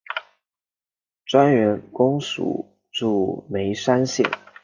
[1.27, 4.27] 专员公署驻眉山县。